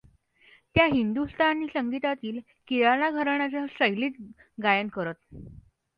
त्या 0.75 0.85
हिंदुस्तानी 0.85 1.67
संगीतातील 1.73 2.39
किराणा 2.67 3.09
घराण्याच्या 3.11 3.65
शैलीत 3.69 4.21
गायन 4.63 4.87
करत. 4.87 5.35